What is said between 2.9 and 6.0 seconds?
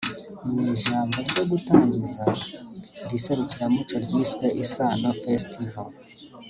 iri serukiramuco ryiswe Isaano Festival